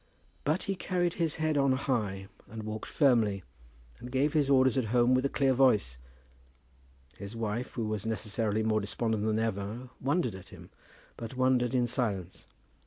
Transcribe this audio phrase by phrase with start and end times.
[0.43, 3.43] But he carried his head on high, and walked firmly,
[3.99, 5.97] and gave his orders at home with a clear voice.
[7.17, 10.71] His wife, who was necessarily more despondent than ever, wondered at him,
[11.17, 12.47] but wondered in silence.